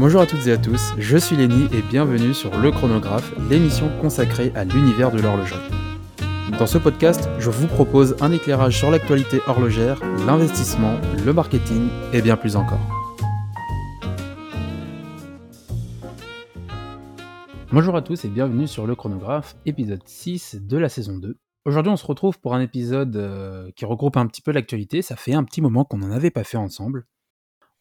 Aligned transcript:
Bonjour 0.00 0.22
à 0.22 0.26
toutes 0.26 0.46
et 0.46 0.52
à 0.52 0.56
tous, 0.56 0.94
je 0.96 1.18
suis 1.18 1.36
Lenny 1.36 1.64
et 1.74 1.82
bienvenue 1.82 2.32
sur 2.32 2.58
Le 2.58 2.70
Chronographe, 2.70 3.34
l'émission 3.50 3.90
consacrée 4.00 4.50
à 4.54 4.64
l'univers 4.64 5.10
de 5.12 5.20
l'horlogerie. 5.20 5.60
Dans 6.58 6.66
ce 6.66 6.78
podcast, 6.78 7.28
je 7.38 7.50
vous 7.50 7.66
propose 7.66 8.16
un 8.22 8.32
éclairage 8.32 8.78
sur 8.78 8.90
l'actualité 8.90 9.42
horlogère, 9.46 10.00
l'investissement, 10.24 10.94
le 11.22 11.34
marketing 11.34 11.90
et 12.14 12.22
bien 12.22 12.38
plus 12.38 12.56
encore. 12.56 12.80
Bonjour 17.70 17.94
à 17.94 18.00
tous 18.00 18.24
et 18.24 18.28
bienvenue 18.28 18.66
sur 18.66 18.86
Le 18.86 18.94
Chronographe, 18.94 19.54
épisode 19.66 20.00
6 20.06 20.62
de 20.62 20.78
la 20.78 20.88
saison 20.88 21.18
2. 21.18 21.36
Aujourd'hui, 21.66 21.92
on 21.92 21.96
se 21.96 22.06
retrouve 22.06 22.40
pour 22.40 22.54
un 22.54 22.62
épisode 22.62 23.16
euh, 23.16 23.70
qui 23.76 23.84
regroupe 23.84 24.16
un 24.16 24.26
petit 24.26 24.40
peu 24.40 24.50
l'actualité. 24.50 25.02
Ça 25.02 25.16
fait 25.16 25.34
un 25.34 25.44
petit 25.44 25.60
moment 25.60 25.84
qu'on 25.84 25.98
n'en 25.98 26.10
avait 26.10 26.30
pas 26.30 26.42
fait 26.42 26.56
ensemble. 26.56 27.04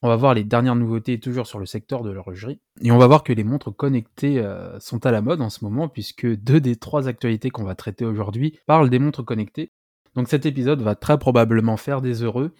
On 0.02 0.08
va 0.08 0.16
voir 0.16 0.34
les 0.34 0.46
dernières 0.46 0.76
nouveautés 0.76 1.20
toujours 1.20 1.46
sur 1.46 1.60
le 1.60 1.66
secteur 1.66 2.04
de 2.04 2.10
l'horlogerie. 2.10 2.62
Et 2.82 2.92
on 2.92 2.98
va 2.98 3.08
voir 3.08 3.24
que 3.24 3.34
les 3.34 3.44
montres 3.44 3.76
connectées 3.76 4.40
euh, 4.40 4.80
sont 4.80 5.06
à 5.06 5.12
la 5.12 5.22
mode 5.22 5.42
en 5.42 5.50
ce 5.50 5.66
moment, 5.66 5.90
puisque 5.90 6.26
deux 6.26 6.62
des 6.62 6.78
trois 6.78 7.10
actualités 7.10 7.50
qu'on 7.50 7.66
va 7.66 7.76
traiter 7.76 8.06
aujourd'hui 8.06 8.58
parlent 8.66 8.90
des 8.90 9.00
montres 9.00 9.26
connectées. 9.26 9.74
Donc 10.16 10.30
cet 10.30 10.46
épisode 10.46 10.82
va 10.82 10.96
très 10.96 11.20
probablement 11.20 11.76
faire 11.76 12.02
des 12.02 12.24
heureux. 12.24 12.54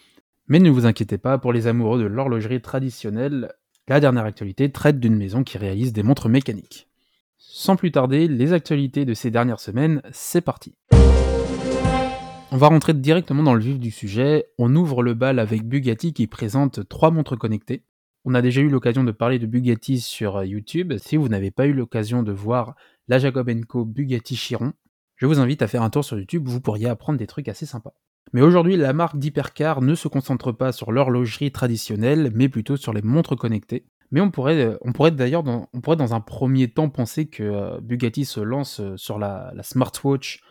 Mais 0.48 0.60
ne 0.60 0.70
vous 0.70 0.86
inquiétez 0.86 1.18
pas, 1.18 1.38
pour 1.38 1.54
les 1.54 1.68
amoureux 1.68 2.02
de 2.02 2.08
l'horlogerie 2.08 2.62
traditionnelle, 2.62 3.54
la 3.88 4.00
dernière 4.00 4.26
actualité 4.26 4.72
traite 4.72 5.00
d'une 5.00 5.16
maison 5.16 5.44
qui 5.44 5.58
réalise 5.58 5.94
des 5.94 6.04
montres 6.04 6.28
mécaniques. 6.28 6.90
Sans 7.38 7.76
plus 7.76 7.92
tarder, 7.92 8.28
les 8.28 8.52
actualités 8.52 9.06
de 9.06 9.14
ces 9.14 9.32
dernières 9.32 9.60
semaines, 9.60 10.02
c'est 10.12 10.42
parti. 10.42 10.76
On 12.52 12.58
va 12.58 12.68
rentrer 12.68 12.96
directement 12.96 13.44
dans 13.44 13.54
le 13.54 13.62
vif 13.62 13.78
du 13.78 13.92
sujet. 13.92 14.48
On 14.58 14.76
ouvre 14.76 15.04
le 15.04 15.14
bal 15.14 15.38
avec 15.38 15.68
Bugatti 15.68 16.14
qui 16.14 16.26
présente 16.26 16.90
trois 16.90 17.12
montres 17.12 17.38
connectées. 17.38 17.84
On 18.26 18.34
a 18.34 18.42
déjà 18.42 18.62
eu 18.62 18.70
l'occasion 18.70 19.04
de 19.04 19.12
parler 19.12 19.38
de 19.38 19.46
Bugatti 19.46 20.00
sur 20.00 20.38
euh, 20.38 20.46
YouTube. 20.46 20.94
Si 20.98 21.16
vous 21.16 21.30
n'avez 21.30 21.52
pas 21.52 21.68
eu 21.68 21.74
l'occasion 21.74 22.24
de 22.24 22.32
voir 22.32 22.76
la 23.08 23.20
Jacob 23.20 23.52
Co 23.68 23.86
Bugatti 23.86 24.36
Chiron, 24.36 24.74
je 25.16 25.28
vous 25.28 25.40
invite 25.40 25.62
à 25.62 25.68
faire 25.68 25.84
un 25.84 25.92
tour 25.92 26.04
sur 26.04 26.18
YouTube, 26.18 26.48
vous 26.48 26.60
pourriez 26.60 26.90
apprendre 26.90 27.20
des 27.20 27.28
trucs 27.28 27.48
assez 27.48 27.68
sympas. 27.68 27.94
Mais 28.34 28.42
aujourd'hui, 28.42 28.78
la 28.78 28.94
marque 28.94 29.18
d'hypercar 29.18 29.82
ne 29.82 29.94
se 29.94 30.08
concentre 30.08 30.52
pas 30.52 30.72
sur 30.72 30.92
l'horlogerie 30.92 31.52
traditionnelle, 31.52 32.32
mais 32.34 32.50
plutôt 32.50 32.78
sur 32.78 32.94
les 32.94 33.04
montres 33.04 33.38
connectées. 33.38 33.86
Mais 34.12 34.22
on 34.22 34.32
pourrait, 34.32 34.60
euh, 34.60 35.10
d'ailleurs, 35.12 35.44
dans, 35.44 35.68
un 36.14 36.20
premier 36.20 36.68
temps 36.68 36.90
penser 36.90 37.28
que 37.28 37.44
euh, 37.44 37.80
Bugatti 37.80 38.26
se 38.26 38.40
lance 38.40 38.82
sur 38.96 39.20
la, 39.20 39.54
smartwatch 39.62 40.42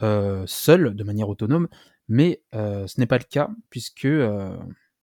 seul, 0.00 0.94
de 0.94 1.04
manière 1.04 1.28
autonome, 1.28 1.68
mais 2.08 2.42
euh, 2.54 2.86
ce 2.86 2.98
n'est 2.98 3.06
pas 3.06 3.18
le 3.18 3.24
cas, 3.24 3.50
puisque, 3.70 4.06
euh, 4.06 4.56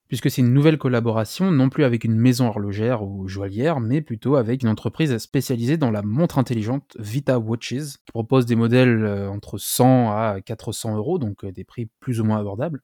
puisque 0.08 0.31
c'est 0.31 0.42
une 0.42 0.53
nouvelle 0.53 0.77
collaboration, 0.77 1.52
non 1.52 1.69
plus 1.69 1.83
avec 1.83 2.05
une 2.05 2.16
maison 2.16 2.47
horlogère 2.47 3.03
ou 3.03 3.27
joaillière, 3.27 3.81
mais 3.81 4.02
plutôt 4.02 4.38
avec 4.38 4.64
une 4.64 4.69
entreprise 4.69 5.17
spécialisée 5.17 5.77
dans 5.77 5.92
la 5.92 6.02
montre 6.02 6.38
intelligente 6.38 6.95
Vita 6.97 7.38
Watches, 7.38 7.97
qui 8.05 8.11
propose 8.11 8.45
des 8.45 8.55
modèles 8.55 9.05
entre 9.05 9.58
100 9.58 10.11
à 10.11 10.42
400 10.42 10.95
euros, 10.95 11.20
donc 11.20 11.45
des 11.45 11.64
prix 11.66 11.89
plus 11.99 12.22
ou 12.22 12.23
moins 12.23 12.39
abordables. 12.39 12.81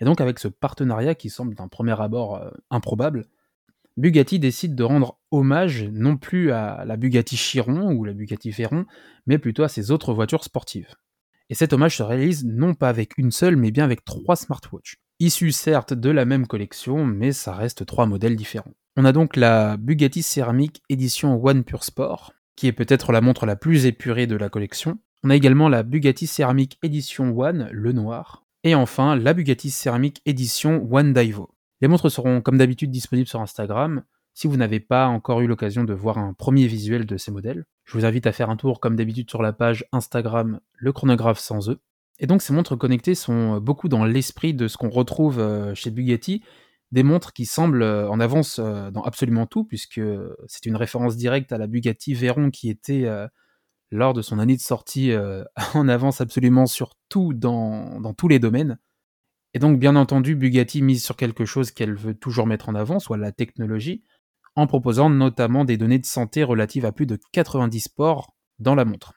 Et 0.00 0.04
donc 0.04 0.20
avec 0.20 0.38
ce 0.38 0.48
partenariat 0.48 1.14
qui 1.14 1.30
semble 1.30 1.54
d'un 1.54 1.68
premier 1.68 2.00
abord 2.00 2.40
improbable, 2.70 3.26
Bugatti 3.96 4.38
décide 4.38 4.74
de 4.74 4.84
rendre 4.84 5.18
hommage 5.30 5.84
non 5.84 6.16
plus 6.16 6.52
à 6.52 6.84
la 6.84 6.96
Bugatti 6.96 7.36
Chiron 7.36 7.92
ou 7.92 8.04
la 8.04 8.12
Bugatti 8.12 8.50
Veyron, 8.50 8.86
mais 9.26 9.38
plutôt 9.38 9.62
à 9.62 9.68
ses 9.68 9.90
autres 9.90 10.14
voitures 10.14 10.44
sportives. 10.44 10.94
Et 11.50 11.54
cet 11.54 11.72
hommage 11.72 11.96
se 11.96 12.02
réalise 12.04 12.44
non 12.44 12.74
pas 12.74 12.88
avec 12.88 13.18
une 13.18 13.32
seule, 13.32 13.56
mais 13.56 13.72
bien 13.72 13.84
avec 13.84 14.04
trois 14.04 14.36
smartwatches. 14.36 14.96
Issus 15.18 15.52
certes 15.52 15.92
de 15.92 16.08
la 16.08 16.24
même 16.24 16.46
collection, 16.46 17.04
mais 17.04 17.32
ça 17.32 17.54
reste 17.54 17.84
trois 17.84 18.06
modèles 18.06 18.36
différents. 18.36 18.72
On 18.96 19.04
a 19.04 19.12
donc 19.12 19.36
la 19.36 19.76
Bugatti 19.76 20.22
Ceramic 20.22 20.80
Edition 20.88 21.44
One 21.44 21.64
Pure 21.64 21.84
Sport, 21.84 22.32
qui 22.54 22.68
est 22.68 22.72
peut-être 22.72 23.10
la 23.10 23.20
montre 23.20 23.46
la 23.46 23.56
plus 23.56 23.84
épurée 23.84 24.28
de 24.28 24.36
la 24.36 24.48
collection. 24.48 24.98
On 25.24 25.30
a 25.30 25.36
également 25.36 25.68
la 25.68 25.82
Bugatti 25.82 26.28
Ceramic 26.28 26.78
Edition 26.82 27.36
One, 27.36 27.68
le 27.72 27.92
noir. 27.92 28.44
Et 28.62 28.76
enfin, 28.76 29.16
la 29.16 29.34
Bugatti 29.34 29.70
Ceramic 29.70 30.22
Edition 30.26 30.88
One 30.90 31.12
Daivo. 31.12 31.50
Les 31.80 31.88
montres 31.88 32.10
seront 32.10 32.40
comme 32.42 32.58
d'habitude 32.58 32.90
disponibles 32.90 33.28
sur 33.28 33.40
Instagram, 33.40 34.04
si 34.40 34.46
vous 34.46 34.56
n'avez 34.56 34.80
pas 34.80 35.06
encore 35.06 35.42
eu 35.42 35.46
l'occasion 35.46 35.84
de 35.84 35.92
voir 35.92 36.16
un 36.16 36.32
premier 36.32 36.66
visuel 36.66 37.04
de 37.04 37.18
ces 37.18 37.30
modèles, 37.30 37.66
je 37.84 37.92
vous 37.92 38.06
invite 38.06 38.26
à 38.26 38.32
faire 38.32 38.48
un 38.48 38.56
tour 38.56 38.80
comme 38.80 38.96
d'habitude 38.96 39.28
sur 39.28 39.42
la 39.42 39.52
page 39.52 39.84
Instagram 39.92 40.60
Le 40.72 40.94
Chronographe 40.94 41.38
sans 41.38 41.68
eux. 41.68 41.82
Et 42.20 42.26
donc 42.26 42.40
ces 42.40 42.54
montres 42.54 42.74
connectées 42.78 43.14
sont 43.14 43.56
euh, 43.56 43.60
beaucoup 43.60 43.90
dans 43.90 44.06
l'esprit 44.06 44.54
de 44.54 44.66
ce 44.66 44.78
qu'on 44.78 44.88
retrouve 44.88 45.40
euh, 45.40 45.74
chez 45.74 45.90
Bugatti, 45.90 46.42
des 46.90 47.02
montres 47.02 47.34
qui 47.34 47.44
semblent 47.44 47.82
euh, 47.82 48.08
en 48.08 48.18
avance 48.18 48.58
dans 48.58 49.02
absolument 49.02 49.44
tout, 49.44 49.64
puisque 49.64 50.00
c'est 50.46 50.64
une 50.64 50.76
référence 50.76 51.18
directe 51.18 51.52
à 51.52 51.58
la 51.58 51.66
Bugatti 51.66 52.14
Veyron 52.14 52.50
qui 52.50 52.70
était, 52.70 53.06
lors 53.90 54.14
de 54.14 54.22
son 54.22 54.38
année 54.38 54.56
de 54.56 54.62
sortie, 54.62 55.12
en 55.74 55.86
avance 55.86 56.22
absolument 56.22 56.64
sur 56.64 56.94
tout 57.10 57.34
dans, 57.34 58.00
dans 58.00 58.14
tous 58.14 58.28
les 58.28 58.38
domaines. 58.38 58.78
Et 59.52 59.58
donc 59.58 59.78
bien 59.78 59.96
entendu, 59.96 60.34
Bugatti 60.34 60.80
mise 60.80 61.04
sur 61.04 61.16
quelque 61.16 61.44
chose 61.44 61.72
qu'elle 61.72 61.94
veut 61.94 62.14
toujours 62.14 62.46
mettre 62.46 62.70
en 62.70 62.74
avant, 62.74 63.00
soit 63.00 63.18
la 63.18 63.32
technologie, 63.32 64.02
en 64.56 64.66
proposant 64.66 65.10
notamment 65.10 65.64
des 65.64 65.76
données 65.76 65.98
de 65.98 66.06
santé 66.06 66.44
relatives 66.44 66.84
à 66.84 66.92
plus 66.92 67.06
de 67.06 67.18
90 67.32 67.80
sports 67.80 68.34
dans 68.58 68.74
la 68.74 68.84
montre. 68.84 69.14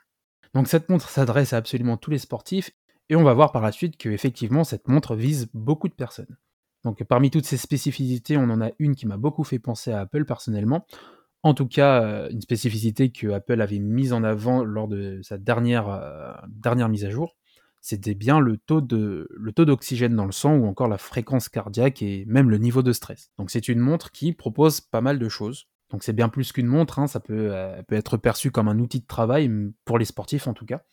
Donc 0.54 0.68
cette 0.68 0.90
montre 0.90 1.10
s'adresse 1.10 1.54
à 1.54 1.58
absolument 1.58 1.98
tous 1.98 2.12
les 2.12 2.20
sportifs, 2.20 2.72
et 3.10 3.16
on 3.16 3.24
va 3.24 3.34
voir 3.34 3.52
par 3.52 3.62
la 3.62 3.72
suite 3.72 3.98
que 3.98 4.10
effectivement 4.10 4.64
cette 4.64 4.88
montre 4.88 5.16
vise 5.16 5.50
beaucoup 5.54 5.90
de 5.90 5.94
personnes. 5.94 6.38
Donc 6.84 7.04
parmi 7.04 7.32
toutes 7.32 7.46
ces 7.46 7.58
spécificités, 7.58 8.38
on 8.38 8.50
en 8.50 8.62
a 8.62 8.72
une 8.80 8.96
qui 8.96 9.08
m'a 9.08 9.18
beaucoup 9.18 9.44
fait 9.44 9.60
penser 9.60 9.92
à 9.92 10.02
Apple 10.02 10.26
personnellement. 10.26 10.86
En 11.42 11.54
tout 11.54 11.68
cas, 11.68 12.02
euh, 12.04 12.30
une 12.30 12.42
spécificité 12.42 13.12
que 13.12 13.28
Apple 13.28 13.62
avait 13.62 13.80
mise 13.80 14.14
en 14.14 14.24
avant 14.24 14.64
lors 14.64 14.88
de 14.88 15.20
sa 15.24 15.38
dernière, 15.38 15.90
euh, 15.90 16.34
dernière 16.48 16.88
mise 16.88 17.04
à 17.06 17.10
jour 17.10 17.36
c'était 17.84 18.16
bien 18.16 18.40
le 18.40 18.58
taux 18.58 18.80
d'oxygène 18.80 20.16
dans 20.16 20.26
le 20.26 20.32
sang 20.32 20.56
ou 20.56 20.66
encore 20.68 20.88
la 20.88 20.98
fréquence 20.98 21.50
cardiaque 21.50 22.02
et 22.02 22.24
même 22.28 22.50
le 22.50 22.58
niveau 22.58 22.82
de 22.82 22.94
stress. 22.94 23.32
Donc 23.38 23.52
c'est 23.52 23.68
une 23.68 23.80
montre 23.80 24.10
qui 24.12 24.32
propose 24.32 24.80
pas 24.80 25.02
mal 25.02 25.20
de 25.20 25.28
choses. 25.28 25.68
Donc 25.90 26.02
c'est 26.02 26.14
bien 26.14 26.30
plus 26.30 26.54
qu'une 26.54 26.66
montre, 26.66 27.00
hein, 27.00 27.08
ça 27.08 27.20
peut, 27.20 27.50
euh, 27.52 27.82
être 27.92 28.16
perçu 28.16 28.52
comme 28.52 28.70
un 28.70 28.80
outil 28.80 29.02
de 29.02 29.06
travail 29.06 29.52
pour 29.84 29.98
les 29.98 30.06
sportifs 30.06 30.48
en 30.48 30.54
tout 30.54 30.66
cas. 30.66 30.84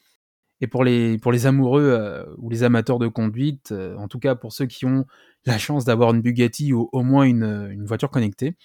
Et 0.61 0.67
pour 0.67 0.83
les, 0.83 1.17
pour 1.19 1.31
les 1.31 1.47
amoureux 1.47 1.95
euh, 1.97 2.25
ou 2.39 2.51
les 2.51 2.65
amateurs 2.65 2.99
de 2.99 3.07
conduite, 3.07 3.71
euh, 3.71 3.97
en 3.97 4.09
tout 4.09 4.19
cas 4.19 4.35
pour 4.35 4.53
ceux 4.53 4.67
qui 4.67 4.85
ont 4.85 5.07
la 5.47 5.59
chance 5.59 5.85
d'avoir 5.85 6.13
une 6.13 6.23
Bugatti 6.23 6.73
ou 6.73 6.89
au 6.91 7.05
moins 7.05 7.23
une, 7.23 7.69
une, 7.71 7.87
voiture 7.87 8.11
connectée, 8.11 8.57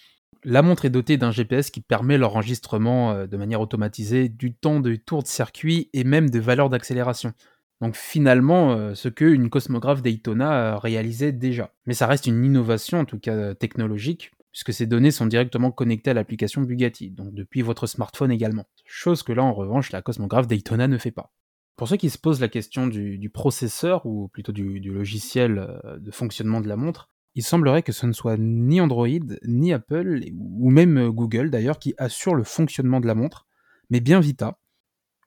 la 0.43 0.63
montre 0.63 0.85
est 0.85 0.89
dotée 0.89 1.17
d'un 1.17 1.31
GPS 1.31 1.69
qui 1.69 1.79
permet 1.79 2.17
l'enregistrement 2.17 3.27
de 3.27 3.37
manière 3.37 3.61
automatisée 3.61 4.29
du 4.29 4.55
temps 4.55 4.79
de 4.79 4.95
tour 4.95 5.21
de 5.21 5.27
circuit 5.27 5.89
et 5.93 6.03
même 6.03 6.31
de 6.31 6.39
valeurs 6.39 6.71
d'accélération. 6.71 7.33
Donc 7.81 7.95
finalement, 7.95 8.71
euh, 8.71 8.95
ce 8.95 9.09
qu'une 9.09 9.49
cosmographe 9.49 10.01
Daytona 10.01 10.77
réalisait 10.77 11.31
déjà. 11.31 11.73
Mais 11.85 11.93
ça 11.93 12.07
reste 12.07 12.27
une 12.27 12.43
innovation, 12.43 12.99
en 12.99 13.05
tout 13.05 13.19
cas 13.19 13.53
technologique, 13.53 14.31
puisque 14.51 14.73
ces 14.73 14.85
données 14.85 15.11
sont 15.11 15.25
directement 15.25 15.71
connectées 15.71 16.11
à 16.11 16.13
l'application 16.13 16.61
Bugatti, 16.61 17.09
donc 17.09 17.33
depuis 17.33 17.61
votre 17.61 17.87
smartphone 17.87 18.31
également. 18.31 18.65
Chose 18.85 19.21
que 19.21 19.33
là, 19.33 19.43
en 19.43 19.53
revanche, 19.53 19.91
la 19.91 20.01
cosmographe 20.01 20.47
Daytona 20.47 20.87
ne 20.87 20.97
fait 20.97 21.11
pas. 21.11 21.33
Pour 21.75 21.89
ceux 21.89 21.97
qui 21.97 22.09
se 22.09 22.17
posent 22.17 22.39
la 22.39 22.47
question 22.47 22.87
du, 22.87 23.29
processeur, 23.29 24.05
ou 24.05 24.29
plutôt 24.29 24.53
du, 24.53 24.79
logiciel 24.79 25.57
euh, 25.59 25.99
de 25.99 26.09
fonctionnement 26.09 26.61
de 26.61 26.69
la 26.69 26.77
montre, 26.77 27.09
il 27.35 27.43
semblerait 27.43 27.83
que 27.83 27.91
ce 27.91 28.05
ne 28.05 28.13
soit 28.13 28.37
ni 28.37 28.79
Android, 28.79 29.09
ni 29.45 29.73
Apple, 29.73 30.23
ou 30.33 30.69
même 30.69 31.09
Google 31.09 31.49
d'ailleurs, 31.49 31.79
qui 31.79 31.93
assure 31.97 32.33
le 32.33 32.45
fonctionnement 32.45 33.01
de 33.01 33.07
la 33.07 33.15
montre, 33.15 33.45
mais 33.89 33.99
bien 33.99 34.21
Vita, 34.21 34.57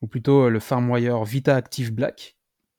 ou 0.00 0.06
plutôt 0.06 0.48
le 0.48 0.58
firmware 0.58 1.22
Vita 1.24 1.54
Active 1.54 1.92
Black, 1.92 2.37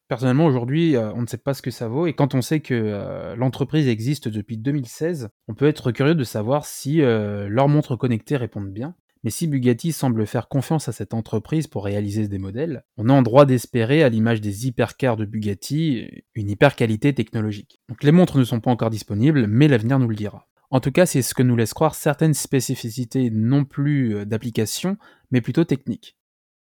Personnellement, 0.09 0.47
aujourd'hui, 0.47 0.95
euh, 0.95 1.13
on 1.13 1.21
ne 1.21 1.27
sait 1.27 1.38
pas 1.38 1.53
ce 1.53 1.61
que 1.61 1.69
ça 1.69 1.88
vaut, 1.88 2.07
et 2.07 2.13
quand 2.13 2.33
on 2.33 2.41
sait 2.41 2.61
que 2.61 2.73
euh, 2.73 3.35
l'entreprise 3.35 3.88
existe 3.88 4.27
depuis 4.27 4.57
2016, 4.57 5.29
on 5.47 5.53
peut 5.53 5.67
être 5.67 5.91
curieux 5.91 6.15
de 6.15 6.23
savoir 6.23 6.65
si 6.65 7.03
euh, 7.03 7.47
leurs 7.47 7.69
montres 7.69 7.95
connectées 7.95 8.35
répondent 8.35 8.73
bien. 8.73 8.95
Mais 9.23 9.29
si 9.29 9.45
Bugatti 9.45 9.91
semble 9.91 10.25
faire 10.25 10.47
confiance 10.47 10.89
à 10.89 10.94
cette 10.94 11.13
entreprise 11.13 11.67
pour 11.67 11.85
réaliser 11.85 12.27
des 12.27 12.39
modèles, 12.39 12.85
on 12.97 13.07
a 13.09 13.13
en 13.13 13.21
droit 13.21 13.45
d'espérer, 13.45 14.01
à 14.01 14.09
l'image 14.09 14.41
des 14.41 14.65
hypercars 14.65 15.15
de 15.15 15.25
Bugatti, 15.25 16.23
une 16.33 16.50
hyper 16.50 16.75
qualité 16.75 17.13
technologique. 17.13 17.79
Donc 17.88 18.01
les 18.01 18.12
montres 18.12 18.39
ne 18.39 18.45
sont 18.45 18.62
pas 18.62 18.71
encore 18.71 18.89
disponibles, 18.89 19.45
mais 19.45 19.67
l'avenir 19.67 20.00
nous 20.00 20.07
le 20.07 20.15
dira. 20.15 20.47
En 20.71 20.79
tout 20.79 20.91
cas, 20.91 21.05
c'est 21.05 21.21
ce 21.21 21.35
que 21.35 21.44
nous 21.44 21.55
laisse 21.55 21.73
croire 21.75 21.94
certaines 21.94 22.33
spécificités 22.33 23.29
non 23.29 23.63
plus 23.63 24.25
d'application, 24.25 24.97
mais 25.29 25.41
plutôt 25.41 25.65
techniques. 25.65 26.17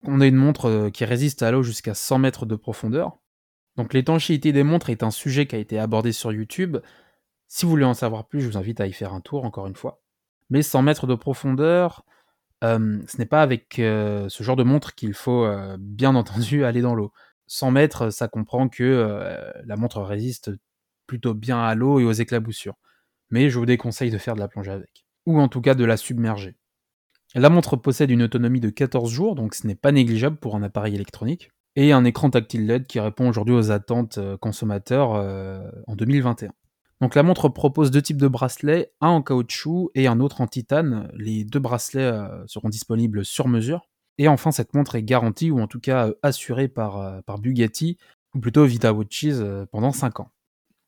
On 0.04 0.20
a 0.20 0.26
une 0.26 0.36
montre 0.36 0.90
qui 0.94 1.04
résiste 1.04 1.42
à 1.42 1.50
l'eau 1.50 1.62
jusqu'à 1.62 1.94
100 1.94 2.18
mètres 2.18 2.46
de 2.46 2.56
profondeur, 2.56 3.18
donc 3.76 3.92
l'étanchéité 3.94 4.52
des 4.52 4.62
montres 4.62 4.90
est 4.90 5.02
un 5.02 5.10
sujet 5.10 5.46
qui 5.46 5.56
a 5.56 5.58
été 5.58 5.78
abordé 5.78 6.12
sur 6.12 6.32
YouTube. 6.32 6.78
Si 7.48 7.64
vous 7.64 7.70
voulez 7.70 7.84
en 7.84 7.94
savoir 7.94 8.26
plus, 8.26 8.40
je 8.40 8.48
vous 8.48 8.56
invite 8.56 8.80
à 8.80 8.86
y 8.86 8.92
faire 8.92 9.12
un 9.12 9.20
tour, 9.20 9.44
encore 9.44 9.66
une 9.66 9.76
fois. 9.76 10.02
Mais 10.50 10.62
100 10.62 10.82
mètres 10.82 11.06
de 11.06 11.14
profondeur, 11.14 12.04
euh, 12.62 13.02
ce 13.06 13.18
n'est 13.18 13.26
pas 13.26 13.42
avec 13.42 13.78
euh, 13.78 14.28
ce 14.28 14.42
genre 14.42 14.56
de 14.56 14.62
montre 14.62 14.94
qu'il 14.94 15.14
faut 15.14 15.44
euh, 15.44 15.76
bien 15.78 16.14
entendu 16.14 16.64
aller 16.64 16.82
dans 16.82 16.94
l'eau. 16.94 17.12
100 17.46 17.72
mètres, 17.72 18.10
ça 18.10 18.28
comprend 18.28 18.68
que 18.68 19.52
la 19.66 19.76
montre 19.76 20.00
résiste 20.00 20.50
plutôt 21.06 21.34
bien 21.34 21.62
à 21.62 21.74
l'eau 21.74 22.00
et 22.00 22.04
aux 22.04 22.12
éclaboussures. 22.12 22.76
Mais 23.28 23.50
je 23.50 23.58
vous 23.58 23.66
déconseille 23.66 24.10
de 24.10 24.16
faire 24.16 24.34
de 24.34 24.40
la 24.40 24.48
plongée 24.48 24.70
avec. 24.70 25.04
ou 25.26 25.38
en 25.38 25.48
tout 25.48 25.60
cas 25.60 25.74
de 25.74 25.84
la 25.84 25.98
submerger. 25.98 26.56
La 27.34 27.50
montre 27.50 27.76
possède 27.76 28.10
une 28.10 28.22
autonomie 28.22 28.60
de 28.60 28.70
14 28.70 29.10
jours, 29.10 29.34
donc 29.34 29.54
ce 29.54 29.66
n'est 29.66 29.74
pas 29.74 29.92
négligeable 29.92 30.36
pour 30.36 30.56
un 30.56 30.62
appareil 30.62 30.94
électronique, 30.94 31.50
et 31.76 31.92
un 31.92 32.04
écran 32.04 32.30
tactile 32.30 32.66
LED 32.66 32.86
qui 32.86 33.00
répond 33.00 33.28
aujourd'hui 33.28 33.54
aux 33.54 33.70
attentes 33.70 34.18
euh, 34.18 34.36
consommateurs 34.36 35.14
euh, 35.14 35.60
en 35.86 35.96
2021. 35.96 36.52
Donc 37.00 37.14
la 37.14 37.22
montre 37.22 37.48
propose 37.48 37.90
deux 37.90 38.02
types 38.02 38.20
de 38.20 38.28
bracelets, 38.28 38.92
un 39.00 39.08
en 39.08 39.22
caoutchouc 39.22 39.90
et 39.94 40.06
un 40.06 40.20
autre 40.20 40.40
en 40.40 40.46
titane. 40.46 41.10
Les 41.14 41.44
deux 41.44 41.58
bracelets 41.58 42.02
euh, 42.02 42.46
seront 42.46 42.68
disponibles 42.68 43.24
sur 43.24 43.48
mesure. 43.48 43.88
Et 44.16 44.28
enfin, 44.28 44.52
cette 44.52 44.74
montre 44.74 44.94
est 44.94 45.02
garantie, 45.02 45.50
ou 45.50 45.60
en 45.60 45.66
tout 45.66 45.80
cas 45.80 46.10
assurée 46.22 46.68
par, 46.68 47.20
par 47.24 47.40
Bugatti, 47.40 47.98
ou 48.32 48.38
plutôt 48.38 48.64
Vita 48.64 48.92
Watches, 48.92 49.42
pendant 49.72 49.90
5 49.90 50.20
ans. 50.20 50.30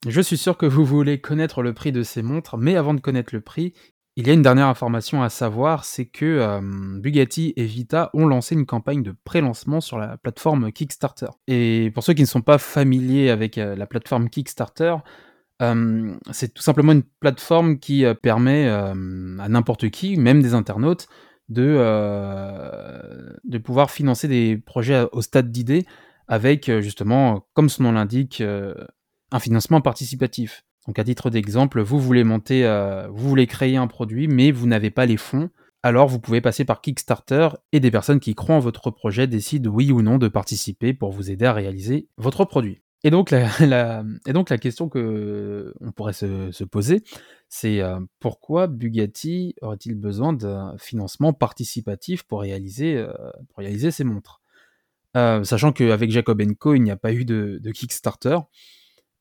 Je 0.06 0.20
suis 0.20 0.36
sûr 0.36 0.56
que 0.56 0.66
vous 0.66 0.84
voulez 0.84 1.20
connaître 1.20 1.62
le 1.62 1.74
prix 1.74 1.90
de 1.90 2.04
ces 2.04 2.22
montres, 2.22 2.56
mais 2.56 2.76
avant 2.76 2.94
de 2.94 3.00
connaître 3.00 3.34
le 3.34 3.40
prix, 3.40 3.74
il 4.16 4.26
y 4.26 4.30
a 4.30 4.32
une 4.32 4.42
dernière 4.42 4.68
information 4.68 5.22
à 5.22 5.28
savoir, 5.28 5.84
c'est 5.84 6.06
que 6.06 6.24
euh, 6.24 6.60
Bugatti 7.00 7.52
et 7.56 7.66
Vita 7.66 8.08
ont 8.14 8.26
lancé 8.26 8.54
une 8.54 8.64
campagne 8.64 9.02
de 9.02 9.14
pré-lancement 9.24 9.82
sur 9.82 9.98
la 9.98 10.16
plateforme 10.16 10.72
Kickstarter. 10.72 11.26
Et 11.48 11.90
pour 11.92 12.02
ceux 12.02 12.14
qui 12.14 12.22
ne 12.22 12.26
sont 12.26 12.40
pas 12.40 12.56
familiers 12.56 13.28
avec 13.28 13.58
euh, 13.58 13.76
la 13.76 13.86
plateforme 13.86 14.30
Kickstarter, 14.30 14.96
euh, 15.60 16.14
c'est 16.32 16.54
tout 16.54 16.62
simplement 16.62 16.92
une 16.92 17.02
plateforme 17.02 17.78
qui 17.78 18.04
permet 18.22 18.68
à 18.68 18.94
n'importe 18.94 19.90
qui, 19.90 20.16
même 20.16 20.42
des 20.42 20.54
internautes, 20.54 21.08
de, 21.48 21.78
de 23.44 23.58
pouvoir 23.58 23.90
financer 23.90 24.28
des 24.28 24.56
projets 24.58 25.06
au 25.12 25.22
stade 25.22 25.50
d'idée 25.50 25.86
avec 26.28 26.70
justement, 26.80 27.46
comme 27.54 27.68
son 27.70 27.84
nom 27.84 27.92
l'indique, 27.92 28.42
un 28.42 29.38
financement 29.38 29.80
participatif. 29.80 30.62
Donc 30.86 30.98
à 30.98 31.04
titre 31.04 31.30
d'exemple, 31.30 31.80
vous 31.82 31.98
voulez 31.98 32.24
monter, 32.24 32.64
euh, 32.64 33.08
vous 33.08 33.28
voulez 33.28 33.46
créer 33.46 33.76
un 33.76 33.86
produit, 33.86 34.28
mais 34.28 34.50
vous 34.52 34.66
n'avez 34.66 34.90
pas 34.90 35.06
les 35.06 35.16
fonds. 35.16 35.50
Alors 35.82 36.08
vous 36.08 36.20
pouvez 36.20 36.40
passer 36.40 36.64
par 36.64 36.80
Kickstarter 36.80 37.48
et 37.72 37.80
des 37.80 37.90
personnes 37.90 38.20
qui 38.20 38.34
croient 38.34 38.56
en 38.56 38.60
votre 38.60 38.90
projet 38.90 39.26
décident 39.26 39.70
oui 39.70 39.92
ou 39.92 40.02
non 40.02 40.18
de 40.18 40.28
participer 40.28 40.94
pour 40.94 41.12
vous 41.12 41.30
aider 41.30 41.44
à 41.44 41.52
réaliser 41.52 42.08
votre 42.16 42.44
produit. 42.44 42.82
Et 43.04 43.10
donc 43.10 43.30
la, 43.30 44.04
question 44.60 44.88
que 44.88 45.74
on 45.80 45.92
pourrait 45.92 46.12
se, 46.12 46.64
poser, 46.64 47.02
c'est 47.48 47.80
euh, 47.80 48.00
pourquoi 48.20 48.66
Bugatti 48.66 49.54
aurait-il 49.60 49.94
besoin 49.94 50.32
d'un 50.32 50.74
financement 50.78 51.32
participatif 51.32 52.22
pour 52.24 52.40
réaliser, 52.40 52.96
euh, 52.96 53.90
ces 53.90 54.04
montres? 54.04 54.40
Sachant 55.14 55.72
qu'avec 55.72 56.10
Jacob 56.10 56.42
Co, 56.58 56.74
il 56.74 56.80
n'y 56.80 56.90
a 56.90 56.96
pas 56.96 57.12
eu 57.12 57.24
de 57.24 57.70
Kickstarter. 57.70 58.36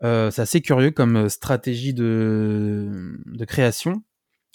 Euh, 0.04 0.30
c'est 0.32 0.42
assez 0.42 0.62
curieux 0.62 0.92
comme 0.92 1.16
euh, 1.16 1.30
stratégie 1.30 1.94
de, 1.94 3.18
de 3.26 3.46
création, 3.46 4.04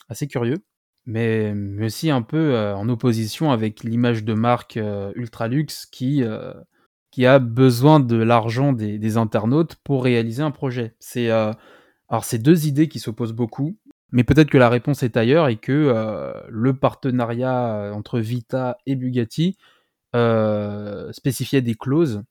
assez 0.09 0.29
curieux, 0.29 0.59
mais, 1.07 1.55
mais 1.55 1.87
aussi 1.87 2.11
un 2.11 2.23
peu 2.23 2.55
euh, 2.55 2.75
en 2.77 2.89
opposition 2.89 3.51
avec 3.51 3.83
l'image 3.83 4.25
de 4.25 4.35
marque 4.35 4.79
Ultralux 5.15 5.67
qui, 5.91 6.23
qui 7.11 7.27
a 7.27 7.39
besoin 7.39 8.01
de 8.01 8.17
l'argent 8.17 8.73
des, 8.73 8.99
des, 8.99 9.17
internautes 9.17 9.77
pour 9.85 10.05
réaliser 10.05 10.43
un 10.43 10.51
projet. 10.51 10.95
C'est 11.01 11.31
alors 11.31 12.25
c'est 12.25 12.39
deux 12.39 12.67
idées 12.67 12.89
qui 12.89 12.99
s'opposent 12.99 13.33
beaucoup, 13.33 13.79
mais 14.13 14.25
peut-être 14.25 14.51
que 14.51 14.59
la 14.59 14.69
réponse 14.69 15.03
est 15.03 15.17
ailleurs 15.17 15.49
et 15.49 15.57
que 15.57 16.35
le 16.49 16.77
partenariat 16.77 17.93
entre 17.95 18.21
Vita 18.21 18.79
et 18.87 18.97
Bugatti 18.97 19.57
spécifiait 21.13 21.63
des 21.63 21.75
clauses 21.75 22.23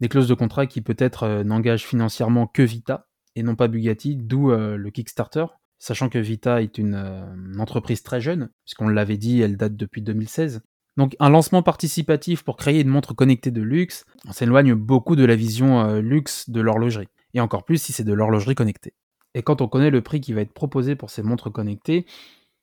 des 0.00 0.08
clauses 0.08 0.28
de 0.28 0.34
contrat 0.34 0.66
qui 0.66 0.80
peut-être 0.80 1.24
euh, 1.24 1.44
n'engagent 1.44 1.84
financièrement 1.84 2.46
que 2.46 2.62
Vita 2.62 3.06
et 3.36 3.42
non 3.42 3.56
pas 3.56 3.68
Bugatti, 3.68 4.16
d'où 4.16 4.50
euh, 4.50 4.76
le 4.76 4.90
Kickstarter. 4.90 5.46
Sachant 5.78 6.08
que 6.08 6.18
Vita 6.18 6.62
est 6.62 6.78
une, 6.78 6.94
euh, 6.94 7.58
entreprise 7.58 8.02
très 8.02 8.20
jeune, 8.20 8.50
puisqu'on 8.64 8.88
l'avait 8.88 9.16
dit, 9.16 9.40
elle 9.40 9.56
date 9.56 9.76
depuis 9.76 10.02
2016. 10.02 10.62
Donc 10.96 11.16
un 11.18 11.28
lancement 11.28 11.62
participatif 11.62 12.44
pour 12.44 12.56
créer 12.56 12.80
une 12.80 12.88
montre 12.88 13.14
connectée 13.14 13.50
de 13.50 13.62
luxe, 13.62 14.04
on 14.28 14.32
s'éloigne 14.32 14.74
beaucoup 14.74 15.16
de 15.16 15.24
la 15.24 15.34
vision 15.34 15.98
luxe 15.98 16.48
de 16.48 16.60
l'horlogerie. 16.60 17.08
Et 17.34 17.40
encore 17.40 17.64
plus 17.64 17.82
si 17.82 17.92
c'est 17.92 18.04
de 18.04 18.12
l'horlogerie 18.12 18.54
connectée. 18.54 18.94
Et 19.34 19.42
quand 19.42 19.60
on 19.60 19.66
connaît 19.66 19.90
le 19.90 20.02
prix 20.02 20.20
qui 20.20 20.32
va 20.32 20.42
être 20.42 20.52
proposé 20.52 20.94
pour 20.94 21.10
ces 21.10 21.24
montres 21.24 21.50
connectées, 21.50 22.06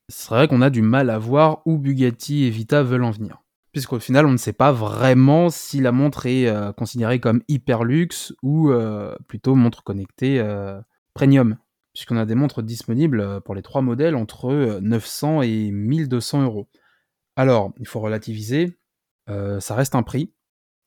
c'est 0.08 0.30
vrai 0.30 0.48
qu'on 0.48 0.62
a 0.62 0.70
du 0.70 0.80
mal 0.80 1.10
à 1.10 1.18
voir 1.18 1.60
où 1.66 1.76
Bugatti 1.76 2.44
et 2.44 2.50
Vita 2.50 2.82
veulent 2.82 3.04
en 3.04 3.10
venir 3.10 3.41
puisqu'au 3.72 3.98
final, 3.98 4.26
on 4.26 4.32
ne 4.32 4.36
sait 4.36 4.52
pas 4.52 4.70
vraiment 4.70 5.50
si 5.50 5.80
la 5.80 5.92
montre 5.92 6.26
est 6.26 6.46
euh, 6.46 6.72
considérée 6.72 7.20
comme 7.20 7.42
hyper 7.48 7.84
luxe 7.84 8.32
ou 8.42 8.70
euh, 8.70 9.16
plutôt 9.28 9.54
montre 9.54 9.82
connectée 9.82 10.38
euh, 10.38 10.80
premium, 11.14 11.56
puisqu'on 11.94 12.18
a 12.18 12.26
des 12.26 12.34
montres 12.34 12.62
disponibles 12.62 13.40
pour 13.42 13.54
les 13.54 13.62
trois 13.62 13.82
modèles 13.82 14.14
entre 14.14 14.78
900 14.80 15.42
et 15.42 15.70
1200 15.70 16.44
euros. 16.44 16.68
Alors, 17.36 17.72
il 17.80 17.86
faut 17.86 18.00
relativiser, 18.00 18.78
ça 19.26 19.74
reste 19.74 19.94
un 19.94 20.02
prix, 20.02 20.32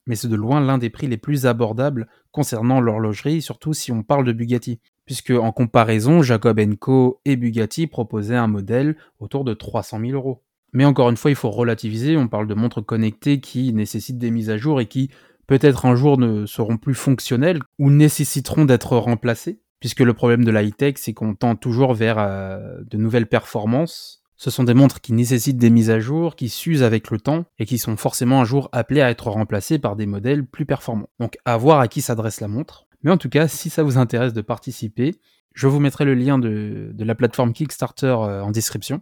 mais 0.06 0.14
c'est 0.14 0.28
de 0.28 0.36
loin 0.36 0.60
l'un 0.60 0.78
des 0.78 0.90
prix 0.90 1.08
les 1.08 1.16
plus 1.16 1.46
abordables 1.46 2.08
concernant 2.30 2.80
l'horlogerie, 2.80 3.42
surtout 3.42 3.72
si 3.72 3.90
on 3.90 4.04
parle 4.04 4.24
de 4.24 4.32
Bugatti, 4.32 4.80
puisque 5.04 5.30
en 5.30 5.50
comparaison, 5.50 6.22
Jacob 6.22 6.60
Co 6.76 7.20
et 7.24 7.36
Bugatti 7.36 7.88
proposaient 7.88 8.36
un 8.36 8.46
modèle 8.46 8.96
autour 9.18 9.44
de 9.44 9.54
300 9.54 10.00
000 10.00 10.12
euros. 10.12 10.45
Mais 10.72 10.84
encore 10.84 11.10
une 11.10 11.16
fois, 11.16 11.30
il 11.30 11.36
faut 11.36 11.50
relativiser. 11.50 12.16
On 12.16 12.28
parle 12.28 12.46
de 12.46 12.54
montres 12.54 12.84
connectées 12.84 13.40
qui 13.40 13.72
nécessitent 13.72 14.18
des 14.18 14.30
mises 14.30 14.50
à 14.50 14.56
jour 14.56 14.80
et 14.80 14.86
qui 14.86 15.10
peut-être 15.46 15.86
un 15.86 15.94
jour 15.94 16.18
ne 16.18 16.46
seront 16.46 16.76
plus 16.76 16.94
fonctionnelles 16.94 17.60
ou 17.78 17.90
nécessiteront 17.90 18.64
d'être 18.64 18.96
remplacées. 18.96 19.60
Puisque 19.80 20.00
le 20.00 20.14
problème 20.14 20.44
de 20.44 20.50
la 20.50 20.62
high-tech, 20.62 20.94
c'est 20.96 21.12
qu'on 21.12 21.34
tend 21.34 21.54
toujours 21.54 21.94
vers 21.94 22.16
euh, 22.18 22.78
de 22.90 22.96
nouvelles 22.96 23.26
performances. 23.26 24.22
Ce 24.36 24.50
sont 24.50 24.64
des 24.64 24.74
montres 24.74 25.00
qui 25.00 25.12
nécessitent 25.12 25.58
des 25.58 25.70
mises 25.70 25.90
à 25.90 26.00
jour, 26.00 26.36
qui 26.36 26.48
s'usent 26.48 26.82
avec 26.82 27.10
le 27.10 27.18
temps 27.18 27.44
et 27.58 27.64
qui 27.64 27.78
sont 27.78 27.96
forcément 27.96 28.40
un 28.40 28.44
jour 28.44 28.68
appelées 28.72 29.00
à 29.00 29.10
être 29.10 29.28
remplacées 29.28 29.78
par 29.78 29.96
des 29.96 30.06
modèles 30.06 30.44
plus 30.44 30.66
performants. 30.66 31.08
Donc 31.20 31.38
à 31.44 31.56
voir 31.56 31.80
à 31.80 31.88
qui 31.88 32.02
s'adresse 32.02 32.40
la 32.40 32.48
montre. 32.48 32.86
Mais 33.02 33.10
en 33.10 33.16
tout 33.16 33.28
cas, 33.28 33.48
si 33.48 33.70
ça 33.70 33.82
vous 33.82 33.98
intéresse 33.98 34.32
de 34.32 34.42
participer, 34.42 35.14
je 35.54 35.68
vous 35.68 35.80
mettrai 35.80 36.04
le 36.04 36.14
lien 36.14 36.38
de 36.38 36.92
la 36.98 37.14
plateforme 37.14 37.52
Kickstarter 37.52 38.06
euh, 38.06 38.42
en 38.42 38.50
description. 38.50 39.00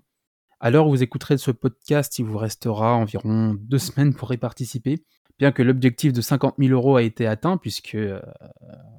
À 0.61 0.71
l'heure 0.71 0.87
où 0.87 0.91
vous 0.91 1.03
écouterez 1.03 1.39
ce 1.39 1.51
podcast, 1.51 2.19
il 2.19 2.25
vous 2.25 2.39
restera 2.39 2.95
environ 2.95 3.55
deux 3.55 3.79
semaines 3.79 4.15
pour 4.15 4.33
y 4.33 4.37
participer. 4.37 5.05
Bien 5.39 5.53
que 5.53 5.63
l'objectif 5.63 6.13
de 6.13 6.21
50 6.21 6.55
000 6.59 6.73
euros 6.73 6.97
a 6.97 7.03
été 7.03 7.27
atteint, 7.27 7.57
puisque 7.57 7.97
euh, 7.97 8.21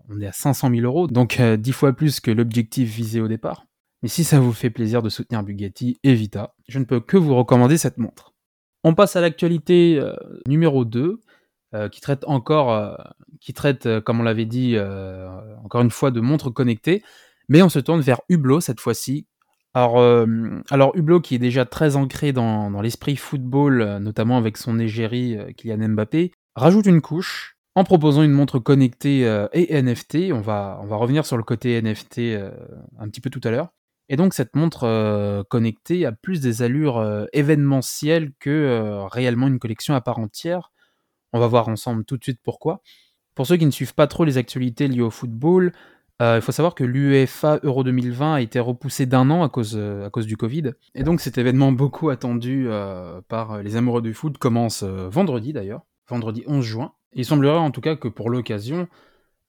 on 0.09 0.19
est 0.19 0.27
à 0.27 0.33
500 0.33 0.69
000 0.69 0.81
euros, 0.81 1.07
donc 1.07 1.39
euh, 1.39 1.55
dix 1.55 1.71
fois 1.71 1.93
plus 1.93 2.19
que 2.19 2.29
l'objectif 2.29 2.93
visé 2.93 3.21
au 3.21 3.27
départ. 3.27 3.65
Mais 4.01 4.09
si 4.09 4.23
ça 4.23 4.39
vous 4.39 4.51
fait 4.51 4.69
plaisir 4.69 5.01
de 5.01 5.09
soutenir 5.09 5.43
Bugatti 5.43 5.97
et 6.03 6.13
Vita, 6.13 6.53
je 6.67 6.77
ne 6.79 6.83
peux 6.83 6.99
que 6.99 7.15
vous 7.17 7.35
recommander 7.35 7.77
cette 7.77 7.97
montre. 7.97 8.33
On 8.83 8.93
passe 8.93 9.15
à 9.15 9.21
l'actualité 9.21 9.97
euh, 9.99 10.13
numéro 10.47 10.85
2, 10.85 11.21
qui 11.91 11.99
traite 11.99 12.23
encore, 12.25 12.97
qui 13.41 13.51
traite, 13.51 13.99
comme 14.05 14.21
on 14.21 14.23
l'avait 14.23 14.45
dit, 14.45 14.77
encore 15.61 15.81
une 15.81 15.91
fois, 15.91 16.09
de 16.09 16.21
montres 16.21 16.53
connectées. 16.53 17.03
Mais 17.49 17.61
on 17.61 17.67
se 17.67 17.79
tourne 17.79 17.99
vers 17.99 18.21
Hublot 18.29 18.61
cette 18.61 18.79
fois-ci, 18.79 19.27
alors, 19.75 19.99
euh, 19.99 20.25
alors 20.69 20.95
Hublot, 20.95 21.19
qui 21.19 21.35
est 21.35 21.39
déjà 21.39 21.65
très 21.65 21.97
ancré 21.97 22.31
dans, 22.31 22.81
l'esprit 22.81 23.17
football, 23.17 23.81
euh, 23.81 23.99
notamment 23.99 24.37
avec 24.37 24.55
son 24.55 24.79
égérie 24.79 25.37
euh, 25.37 25.51
Kylian 25.51 25.89
Mbappé, 25.89 26.31
rajoute 26.55 26.85
une 26.85 27.01
couche 27.01 27.57
en 27.75 27.83
proposant 27.83 28.23
une 28.23 28.31
montre 28.31 28.57
connectée 28.57 29.23
et 29.51 29.81
NFT. 29.81 30.31
On 30.31 30.39
va, 30.39 30.79
revenir 30.91 31.25
sur 31.25 31.35
le 31.35 31.43
côté 31.43 31.81
NFT 31.81 32.19
un 32.97 33.09
petit 33.09 33.19
peu 33.19 33.29
tout 33.29 33.41
à 33.43 33.51
l'heure. 33.51 33.73
Et 34.07 34.15
donc 34.15 34.33
cette 34.33 34.55
montre 34.55 35.43
connectée 35.49 36.05
a 36.05 36.13
plus 36.13 36.39
des 36.39 36.61
allures 36.61 37.27
événementielles 37.33 38.31
que 38.39 39.03
réellement 39.11 39.47
une 39.47 39.59
collection 39.59 39.93
à 39.93 39.99
part 39.99 40.19
entière. 40.19 40.71
On 41.33 41.39
va 41.41 41.47
voir 41.47 41.67
ensemble 41.67 42.05
tout 42.05 42.15
de 42.15 42.23
suite 42.23 42.39
pourquoi. 42.41 42.81
Pour 43.35 43.45
ceux 43.45 43.57
qui 43.57 43.65
ne 43.65 43.71
suivent 43.71 43.93
pas 43.93 44.07
trop 44.07 44.23
les 44.23 44.37
actualités 44.37 44.87
liées 44.87 45.01
au 45.01 45.11
football, 45.11 45.73
il 46.21 46.41
faut 46.41 46.51
savoir 46.51 46.75
que 46.75 46.83
l'UEFA 46.83 47.59
Euro 47.63 47.83
2020 47.83 48.35
a 48.35 48.41
été 48.41 48.59
repoussé 48.59 49.05
d'un 49.05 49.29
an 49.29 49.43
à 49.43 49.49
cause, 49.49 49.75
euh, 49.75 50.05
à 50.05 50.09
cause 50.09 50.25
du 50.25 50.37
Covid. 50.37 50.71
Et 50.93 51.03
donc 51.03 51.19
cet 51.19 51.37
événement 51.37 51.71
beaucoup 51.71 52.09
attendu 52.09 52.67
euh, 52.67 53.21
par 53.27 53.61
les 53.61 53.75
amoureux 53.75 54.01
du 54.01 54.13
foot 54.13 54.37
commence 54.37 54.83
vendredi 54.83 55.51
d'ailleurs, 55.51 55.81
vendredi 56.07 56.43
11 56.47 56.63
juin. 56.63 56.93
il 57.13 57.25
semblerait 57.25 57.57
en 57.57 57.71
tout 57.71 57.81
cas 57.81 57.95
que 57.95 58.07
pour 58.07 58.29
l'occasion, 58.29 58.87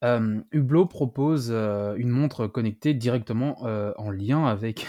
Hublot 0.03 0.87
propose 0.87 1.51
une 1.51 2.11
montre 2.11 2.47
connectée 2.47 2.95
directement 2.95 3.57
en 3.97 4.11
lien 4.11 4.47
avec, 4.47 4.87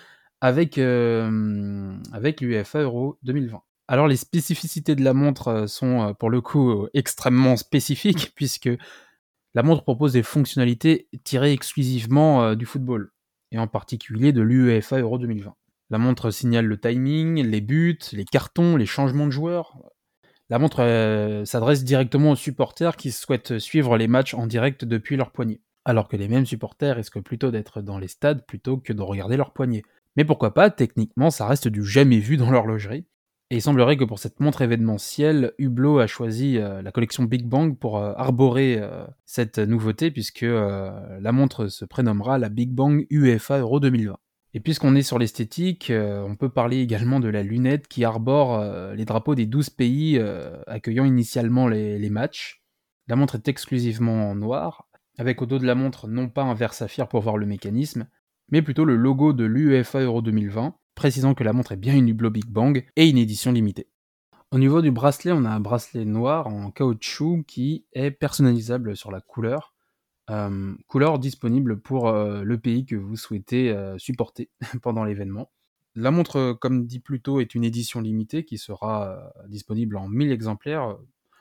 avec 0.40 0.76
l'UEFA 0.76 2.82
Euro 2.82 3.18
2020. 3.22 3.62
Alors 3.86 4.08
les 4.08 4.16
spécificités 4.16 4.96
de 4.96 5.04
la 5.04 5.14
montre 5.14 5.66
sont 5.68 6.14
pour 6.18 6.30
le 6.30 6.40
coup 6.40 6.88
extrêmement 6.94 7.56
spécifiques 7.56 8.32
puisque 8.34 8.70
la 9.56 9.62
montre 9.62 9.82
propose 9.82 10.12
des 10.12 10.22
fonctionnalités 10.22 11.08
tirées 11.24 11.52
exclusivement 11.52 12.44
euh, 12.44 12.54
du 12.54 12.66
football, 12.66 13.10
et 13.52 13.58
en 13.58 13.66
particulier 13.66 14.32
de 14.32 14.42
l'UEFA 14.42 14.98
Euro 15.00 15.16
2020. 15.16 15.54
La 15.88 15.96
montre 15.96 16.30
signale 16.30 16.66
le 16.66 16.78
timing, 16.78 17.42
les 17.42 17.62
buts, 17.62 17.98
les 18.12 18.26
cartons, 18.26 18.76
les 18.76 18.84
changements 18.84 19.24
de 19.24 19.30
joueurs. 19.30 19.78
La 20.50 20.58
montre 20.58 20.82
euh, 20.82 21.46
s'adresse 21.46 21.84
directement 21.84 22.32
aux 22.32 22.36
supporters 22.36 22.96
qui 22.96 23.10
souhaitent 23.10 23.58
suivre 23.58 23.96
les 23.96 24.08
matchs 24.08 24.34
en 24.34 24.46
direct 24.46 24.84
depuis 24.84 25.16
leur 25.16 25.32
poignet, 25.32 25.62
alors 25.86 26.08
que 26.08 26.18
les 26.18 26.28
mêmes 26.28 26.44
supporters 26.44 26.96
risquent 26.96 27.22
plutôt 27.22 27.50
d'être 27.50 27.80
dans 27.80 27.98
les 27.98 28.08
stades 28.08 28.44
plutôt 28.44 28.76
que 28.76 28.92
de 28.92 29.00
regarder 29.00 29.38
leur 29.38 29.54
poignet. 29.54 29.84
Mais 30.16 30.26
pourquoi 30.26 30.52
pas, 30.52 30.68
techniquement, 30.68 31.30
ça 31.30 31.46
reste 31.46 31.68
du 31.68 31.82
jamais 31.82 32.18
vu 32.18 32.36
dans 32.36 32.50
l'horlogerie. 32.50 33.06
Et 33.50 33.56
il 33.56 33.62
semblerait 33.62 33.96
que 33.96 34.04
pour 34.04 34.18
cette 34.18 34.40
montre 34.40 34.62
événementielle, 34.62 35.52
Hublot 35.58 36.00
a 36.00 36.08
choisi 36.08 36.58
euh, 36.58 36.82
la 36.82 36.90
collection 36.90 37.22
Big 37.22 37.46
Bang 37.46 37.78
pour 37.78 37.98
euh, 37.98 38.12
arborer 38.16 38.78
euh, 38.80 39.06
cette 39.24 39.58
nouveauté, 39.58 40.10
puisque 40.10 40.42
la 40.42 41.32
montre 41.32 41.68
se 41.68 41.84
prénommera 41.84 42.38
la 42.38 42.48
Big 42.48 42.70
Bang 42.70 43.06
UFA 43.08 43.58
Euro 43.58 43.78
2020. 43.78 44.16
Et 44.54 44.60
puisqu'on 44.60 44.96
est 44.96 45.02
sur 45.02 45.18
l'esthétique, 45.18 45.92
on 45.94 46.34
peut 46.34 46.48
parler 46.48 46.78
également 46.78 47.20
de 47.20 47.28
la 47.28 47.42
lunette 47.42 47.88
qui 47.88 48.06
arbore 48.06 48.64
les 48.94 49.04
drapeaux 49.04 49.34
des 49.34 49.44
12 49.44 49.68
pays 49.68 50.18
accueillant 50.66 51.04
initialement 51.04 51.68
les, 51.68 51.98
les, 51.98 52.08
matchs. 52.08 52.62
La 53.06 53.16
montre 53.16 53.34
est 53.34 53.48
exclusivement 53.48 54.30
en 54.30 54.34
noir, 54.34 54.88
avec 55.18 55.42
au 55.42 55.46
dos 55.46 55.58
de 55.58 55.66
la 55.66 55.74
montre 55.74 56.08
non 56.08 56.30
pas 56.30 56.42
un 56.42 56.54
verre 56.54 56.72
saphir 56.72 57.06
pour 57.06 57.20
voir 57.20 57.36
le 57.36 57.44
mécanisme, 57.44 58.08
mais 58.48 58.62
plutôt 58.62 58.86
le 58.86 58.96
logo 58.96 59.34
de 59.34 59.44
l'UEFA 59.44 60.00
Euro 60.00 60.22
2020, 60.22 60.74
précisant 60.96 61.34
que 61.34 61.44
la 61.44 61.52
montre 61.52 61.72
est 61.72 61.76
bien 61.76 61.94
une 61.94 62.08
Hublot 62.08 62.30
Big 62.30 62.46
Bang 62.46 62.84
et 62.96 63.08
une 63.08 63.18
édition 63.18 63.52
limitée. 63.52 63.86
Au 64.50 64.58
niveau 64.58 64.80
du 64.80 64.90
bracelet, 64.90 65.30
on 65.30 65.44
a 65.44 65.50
un 65.50 65.60
bracelet 65.60 66.04
noir 66.04 66.48
en 66.48 66.70
caoutchouc 66.70 67.44
qui 67.46 67.84
est 67.92 68.10
personnalisable 68.10 68.96
sur 68.96 69.12
la 69.12 69.20
couleur. 69.20 69.74
Euh, 70.30 70.74
couleur 70.88 71.20
disponible 71.20 71.80
pour 71.80 72.08
euh, 72.08 72.42
le 72.42 72.58
pays 72.58 72.84
que 72.84 72.96
vous 72.96 73.16
souhaitez 73.16 73.70
euh, 73.70 73.96
supporter 73.98 74.50
pendant 74.82 75.04
l'événement. 75.04 75.50
La 75.94 76.10
montre, 76.10 76.56
comme 76.60 76.86
dit 76.86 77.00
plus 77.00 77.20
tôt, 77.20 77.40
est 77.40 77.54
une 77.54 77.64
édition 77.64 78.00
limitée 78.00 78.44
qui 78.44 78.58
sera 78.58 79.32
disponible 79.48 79.96
en 79.96 80.08
1000 80.08 80.30
exemplaires, 80.30 80.96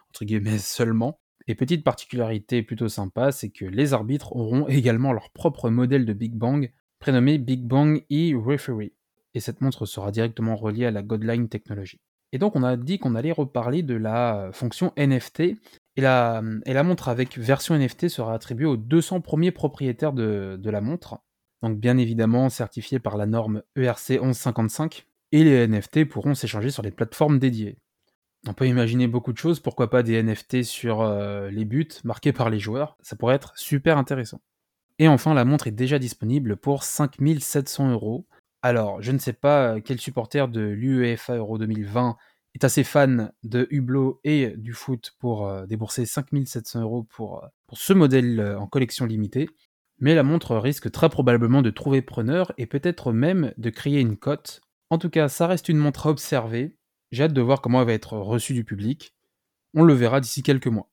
entre 0.10 0.26
guillemets 0.26 0.58
seulement. 0.60 1.20
Et 1.48 1.56
petite 1.56 1.84
particularité 1.84 2.64
plutôt 2.64 2.90
sympa, 2.90 3.32
c'est 3.32 3.50
que 3.50 3.66
les 3.66 3.94
arbitres 3.94 4.36
auront 4.36 4.68
également 4.68 5.14
leur 5.14 5.30
propre 5.30 5.70
modèle 5.70 6.06
de 6.06 6.14
Big 6.14 6.34
Bang, 6.34 6.72
prénommé 7.00 7.38
Big 7.38 7.66
Bang 7.66 8.04
E-Referee 8.12 8.94
et 9.36 9.40
cette 9.40 9.62
montre 9.62 9.86
sera 9.86 10.12
directement 10.12 10.56
reliée 10.56 10.86
à 10.86 10.92
la 10.92 11.04
Godline 11.04 11.50
technologie. 11.50 12.00
Et 12.32 12.40
donc 12.40 12.56
on 12.56 12.64
a 12.64 12.76
dit 12.78 12.98
qu'on 12.98 13.16
allait 13.16 13.32
reparler 13.32 13.84
de 13.84 13.94
la 13.94 14.50
fonction 14.52 14.92
NFT, 14.98 15.42
et 15.98 16.02
la, 16.02 16.42
montre 16.84 17.08
avec 17.08 17.38
version 17.38 17.78
NFT 17.78 18.10
sera 18.10 18.34
attribuée 18.34 18.66
aux 18.66 18.78
200 18.78 19.22
premiers 19.22 19.52
propriétaires 19.52 20.14
de, 20.14 20.58
de 20.60 20.70
la 20.70 20.82
montre, 20.82 21.20
donc 21.62 21.80
bien 21.80 21.98
évidemment 21.98 22.50
certifiée 22.50 23.00
par 23.00 23.18
la 23.18 23.26
norme 23.26 23.62
ERC 23.76 24.22
1155, 24.22 25.06
et 25.32 25.44
les 25.44 25.68
NFT 25.68 26.06
pourront 26.06 26.34
s'échanger 26.34 26.72
sur 26.72 26.84
les 26.84 26.92
plateformes 26.92 27.40
dédiées. 27.40 27.78
On 28.48 28.54
peut 28.54 28.68
imaginer 28.68 29.08
beaucoup 29.08 29.34
de 29.34 29.38
choses, 29.38 29.60
pourquoi 29.60 29.90
pas 29.90 30.04
des 30.04 30.22
NFT 30.22 30.64
sur 30.64 31.02
euh, 31.02 31.50
les 31.50 31.66
buts 31.66 31.88
marqués 32.04 32.34
par 32.34 32.50
les 32.50 32.60
joueurs, 32.60 32.98
ça 33.02 33.16
pourrait 33.16 33.36
être 33.36 33.54
super 33.58 33.98
intéressant. 33.98 34.42
Et 35.00 35.08
enfin, 35.08 35.34
la 35.34 35.46
montre 35.46 35.68
est 35.68 35.72
déjà 35.72 36.00
disponible 36.00 36.56
pour 36.56 36.84
5700 36.84 37.92
euros, 37.92 38.28
alors, 38.66 39.00
je 39.00 39.12
ne 39.12 39.20
sais 39.20 39.34
pas 39.34 39.76
euh, 39.76 39.80
quel 39.80 40.02
supporter 40.02 40.48
de 40.48 40.60
l'UEFA 40.60 41.36
Euro 41.36 41.60
2020 41.60 42.18
est 42.56 42.64
assez 42.64 42.84
fan 42.84 43.32
de 43.44 43.68
Hublot 43.70 44.20
et 44.24 44.56
du 44.58 44.74
foot 44.74 45.12
pour 45.20 45.48
euh, 45.48 45.68
débourser 45.68 46.08
5700 46.08 46.82
euros 46.82 47.04
pour, 47.04 47.44
euh, 47.44 47.48
pour 47.68 47.78
ce 47.78 47.94
modèle 47.94 48.42
en 48.60 48.66
collection 48.66 49.06
limitée, 49.06 49.48
mais 50.00 50.16
la 50.16 50.24
montre 50.24 50.58
risque 50.58 50.90
très 50.90 51.10
probablement 51.10 51.62
de 51.62 51.70
trouver 51.70 52.02
preneur 52.02 52.54
et 52.58 52.66
peut-être 52.66 53.14
même 53.14 53.54
de 53.58 53.70
créer 53.70 54.00
une 54.00 54.18
cote. 54.18 54.62
En 54.90 54.98
tout 54.98 55.12
cas, 55.12 55.30
ça 55.30 55.46
reste 55.46 55.70
une 55.70 55.78
montre 55.78 56.08
à 56.08 56.10
observer. 56.10 56.76
J'ai 57.12 57.26
hâte 57.26 57.34
de 57.34 57.42
voir 57.42 57.62
comment 57.62 57.82
elle 57.82 57.88
va 57.88 57.94
être 57.94 58.18
reçue 58.18 58.56
du 58.56 58.64
public. 58.64 59.14
On 59.76 59.84
le 59.84 59.94
verra 59.94 60.22
d'ici 60.22 60.42
quelques 60.42 60.66
mois. 60.66 60.90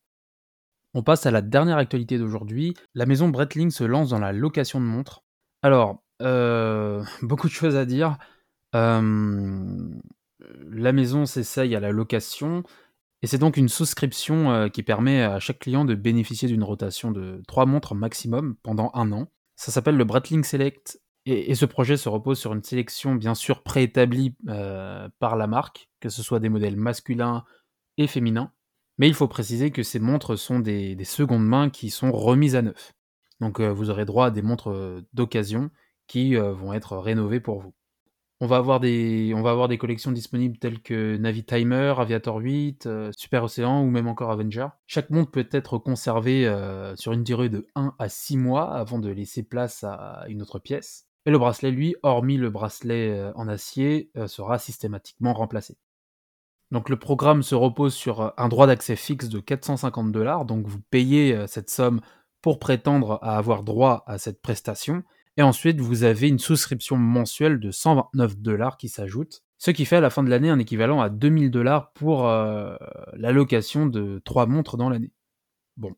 On 0.93 1.03
passe 1.03 1.25
à 1.25 1.31
la 1.31 1.41
dernière 1.41 1.79
actualité 1.79 2.19
d'aujourd'hui. 2.19 2.75
La 2.95 3.07
maison 3.07 3.31
Breitling 3.31 3.71
se 3.71 3.85
lance 3.85 4.11
dans 4.11 4.19
la 4.19 4.33
location 4.33 4.79
de 4.79 4.85
montres. 4.85 5.25
Alors, 5.63 6.02
euh, 6.23 7.03
beaucoup 7.23 7.49
de 7.49 7.53
choses 7.53 7.77
à 7.77 7.85
dire. 7.85 8.17
la 8.73 9.03
maison 10.93 11.27
s'essaye 11.27 11.77
à 11.77 11.81
la 11.81 11.93
location 11.93 12.65
et 13.23 13.29
c'est 13.29 13.39
donc 13.39 13.57
une 13.57 13.69
souscription 13.69 14.51
euh, 14.51 14.69
qui 14.69 14.83
permet 14.83 15.23
à 15.23 15.39
chaque 15.39 15.61
client 15.61 15.85
de 15.85 15.95
bénéficier 15.95 16.49
d'une 16.49 16.65
rotation 16.65 17.13
de 17.13 17.41
3 17.47 17.67
montres 17.67 17.95
maximum 17.95 18.57
pendant 18.63 18.91
un 18.95 19.13
an. 19.13 19.29
Ça 19.55 19.71
s'appelle 19.71 19.97
le 19.97 20.05
Breitling 20.05 20.43
Select 20.43 21.01
et, 21.25 21.55
ce 21.55 21.67
projet 21.67 21.97
se 21.97 22.09
repose 22.09 22.41
sur 22.41 22.53
une 22.53 22.65
sélection 22.65 23.15
bien 23.15 23.37
sûr 23.37 23.63
préétablie 23.63 24.35
euh, 24.49 25.09
par 25.21 25.37
la 25.37 25.47
marque, 25.47 25.89
que 26.01 26.09
ce 26.09 26.21
soit 26.21 26.41
des 26.41 26.49
modèles 26.49 26.77
masculins 26.77 27.45
et 27.97 28.09
féminins. 28.09 28.51
Mais 28.99 29.07
il 29.07 29.15
faut 29.15 29.29
préciser 29.29 29.71
que 29.71 29.85
ces 29.85 30.01
montres 30.01 30.37
sont 30.37 30.59
des, 30.59 30.97
secondes 31.05 31.47
mains 31.47 31.71
qui 31.71 31.91
sont 31.91 32.11
remises 32.11 32.57
à 32.57 32.63
neuf. 32.63 32.93
Donc 33.41 33.61
vous 33.61 33.91
aurez 33.91 34.05
droit 34.05 34.27
à 34.27 34.31
des 34.31 34.43
montres 34.43 35.03
d'occasion 35.13 35.71
qui 36.13 36.37
euh, 36.37 36.53
vont 36.53 36.75
être 36.75 36.99
rénovés 36.99 37.41
pour 37.41 37.61
vous. 37.61 37.73
On 38.41 38.47
va, 38.47 38.57
avoir 38.57 38.81
des, 38.81 39.79
collections 39.81 40.13
disponibles 40.13 40.59
telles 40.59 40.83
que 40.83 41.17
Navi 41.17 41.43
Timer, 41.43 41.95
Aviator 41.97 42.37
8, 42.37 42.87
euh, 42.87 43.11
Super 43.17 43.45
Océan 43.45 43.83
ou 43.83 43.87
même 43.89 44.09
encore 44.09 44.31
Avenger. 44.31 44.67
Chaque 44.87 45.09
montre 45.09 45.31
peut 45.31 45.49
être 45.53 45.79
conservé 45.79 46.47
euh, 46.47 46.95
sur 46.97 47.13
une 47.13 47.23
durée 47.23 47.49
de 47.49 47.67
1 47.77 47.95
à 47.99 48.09
6 48.11 48.37
mois 48.37 48.75
avant 48.75 48.99
de 48.99 49.09
laisser 49.09 49.43
place 49.43 49.85
à 49.85 50.25
une 50.29 50.43
autre 50.43 50.59
pièce. 50.59 51.07
Et 51.25 51.31
le 51.31 51.39
bracelet, 51.39 51.71
lui, 51.71 51.97
hormis 52.03 52.37
le 52.37 52.51
bracelet 52.51 53.31
en 53.35 53.49
acier, 53.49 54.11
sera 54.27 54.59
systématiquement 54.59 55.33
remplacé. 55.33 55.79
Donc 56.73 56.91
le 56.91 56.99
programme 56.99 57.43
se 57.43 57.55
repose 57.55 57.95
sur 57.95 58.35
un 58.37 58.49
droit 58.49 58.67
d'accès 58.67 58.97
fixe 58.97 59.29
de 59.29 59.39
450 59.39 60.11
dollars, 60.11 60.45
donc 60.45 60.67
vous 60.67 60.81
payez 60.91 61.47
cette 61.47 61.71
somme 61.71 62.01
pour 62.41 62.59
prétendre 62.59 63.21
à 63.23 63.39
avoir 63.39 63.63
droit 63.63 64.03
à 64.09 64.19
cette 64.19 64.43
prestation, 64.43 65.05
et 65.37 65.43
ensuite, 65.43 65.81
vous 65.81 66.05
avez 66.05 66.29
une 66.29 66.39
souscription 66.39 66.97
mensuelle 66.97 67.59
de 67.59 67.71
129 67.71 68.37
dollars 68.39 68.77
qui 68.77 68.89
s'ajoute, 68.89 69.43
ce 69.57 69.71
qui 69.71 69.87
fait 69.87 69.97
à 69.97 70.01
la 70.01 70.11
fin 70.11 70.23
de 70.23 70.29
l'année 70.29 70.51
un 70.51 70.59
équivalent 70.59 71.01
à 71.01 71.09
2000 71.09 71.51
dollars 71.51 71.93
pour 71.93 72.29
euh, 72.29 72.77
la 73.15 73.33
location 73.33 73.87
de 73.87 74.21
3 74.25 74.47
montres 74.47 74.77
dans 74.77 74.91
l'année. 74.91 75.13
Bon, 75.79 75.95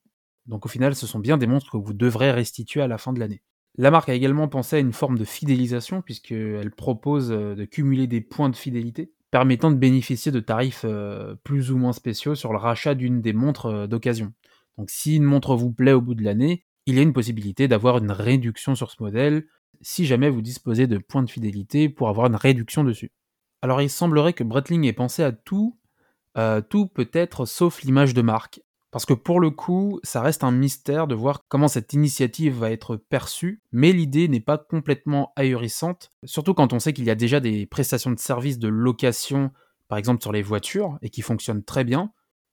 donc 0.46 0.66
au 0.66 0.68
final, 0.68 0.94
ce 0.94 1.08
sont 1.08 1.18
bien 1.18 1.36
des 1.36 1.48
montres 1.48 1.70
que 1.70 1.76
vous 1.76 1.94
devrez 1.94 2.30
restituer 2.30 2.80
à 2.80 2.86
la 2.86 2.98
fin 2.98 3.12
de 3.12 3.18
l'année. 3.18 3.42
La 3.76 3.90
marque 3.90 4.08
a 4.08 4.14
également 4.14 4.46
pensé 4.46 4.76
à 4.76 4.78
une 4.78 4.92
forme 4.92 5.18
de 5.18 5.24
fidélisation, 5.24 6.00
puisqu'elle 6.00 6.70
propose 6.70 7.32
euh, 7.32 7.56
de 7.56 7.64
cumuler 7.64 8.06
des 8.06 8.20
points 8.20 8.50
de 8.50 8.56
fidélité, 8.56 9.12
permettant 9.32 9.72
de 9.72 9.76
bénéficier 9.76 10.30
de 10.30 10.38
tarifs 10.38 10.84
euh, 10.84 11.34
plus 11.42 11.72
ou 11.72 11.76
moins 11.76 11.92
spéciaux 11.92 12.36
sur 12.36 12.52
le 12.52 12.58
rachat 12.58 12.94
d'une 12.94 13.20
des 13.20 13.32
montres 13.32 13.88
d'occasion. 13.88 14.32
Donc 14.78 14.90
si 14.90 15.16
une 15.16 15.24
montre 15.24 15.56
vous 15.56 15.72
plaît 15.72 15.92
au 15.92 16.00
bout 16.00 16.14
de 16.14 16.22
l'année, 16.22 16.64
il 16.86 16.96
y 16.96 16.98
a 16.98 17.02
une 17.02 17.12
possibilité 17.12 17.68
d'avoir 17.68 17.98
une 17.98 18.10
réduction 18.10 18.74
sur 18.74 18.90
ce 18.90 19.02
modèle 19.02 19.46
si 19.80 20.06
jamais 20.06 20.30
vous 20.30 20.42
disposez 20.42 20.86
de 20.86 20.98
points 20.98 21.22
de 21.22 21.30
fidélité 21.30 21.88
pour 21.88 22.08
avoir 22.08 22.26
une 22.26 22.36
réduction 22.36 22.84
dessus. 22.84 23.12
Alors 23.62 23.82
il 23.82 23.90
semblerait 23.90 24.32
que 24.32 24.44
Breitling 24.44 24.84
ait 24.84 24.92
pensé 24.92 25.22
à 25.22 25.32
tout, 25.32 25.78
euh, 26.36 26.60
tout 26.60 26.86
peut-être 26.86 27.46
sauf 27.46 27.82
l'image 27.82 28.14
de 28.14 28.22
marque. 28.22 28.60
Parce 28.90 29.06
que 29.06 29.14
pour 29.14 29.40
le 29.40 29.50
coup, 29.50 29.98
ça 30.04 30.20
reste 30.20 30.44
un 30.44 30.52
mystère 30.52 31.08
de 31.08 31.16
voir 31.16 31.40
comment 31.48 31.66
cette 31.66 31.94
initiative 31.94 32.56
va 32.56 32.70
être 32.70 32.96
perçue, 32.96 33.60
mais 33.72 33.90
l'idée 33.90 34.28
n'est 34.28 34.38
pas 34.38 34.56
complètement 34.56 35.32
ahurissante, 35.34 36.12
surtout 36.24 36.54
quand 36.54 36.72
on 36.72 36.78
sait 36.78 36.92
qu'il 36.92 37.04
y 37.04 37.10
a 37.10 37.16
déjà 37.16 37.40
des 37.40 37.66
prestations 37.66 38.12
de 38.12 38.20
services 38.20 38.60
de 38.60 38.68
location, 38.68 39.50
par 39.88 39.98
exemple 39.98 40.22
sur 40.22 40.30
les 40.30 40.42
voitures, 40.42 40.96
et 41.02 41.10
qui 41.10 41.22
fonctionnent 41.22 41.64
très 41.64 41.82
bien, 41.82 42.12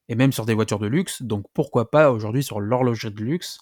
et 0.10 0.16
même 0.16 0.32
sur 0.32 0.48
des 0.48 0.56
voitures 0.56 0.80
de 0.80 0.88
luxe, 0.88 1.22
donc 1.22 1.46
pourquoi 1.54 1.92
pas 1.92 2.12
aujourd'hui 2.12 2.42
sur 2.42 2.60
l'horlogerie 2.60 3.14
de 3.14 3.24
luxe, 3.24 3.60